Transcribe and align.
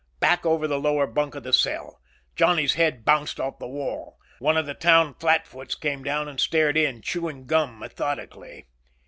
Back 0.19 0.47
over 0.47 0.67
the 0.67 0.79
lower 0.79 1.05
bunk 1.05 1.35
of 1.35 1.43
the 1.43 1.53
cell. 1.53 2.01
Johnny's 2.35 2.73
head 2.73 3.05
bounced 3.05 3.39
off 3.39 3.59
the 3.59 3.67
wall. 3.67 4.17
One 4.39 4.57
of 4.57 4.65
the 4.65 4.73
town 4.73 5.13
flatfoots 5.13 5.75
came 5.79 6.01
down 6.01 6.27
and 6.27 6.39
stared 6.39 6.75
in, 6.75 7.03
chewing 7.03 7.45
gum 7.45 7.77
methodically. 7.77 8.65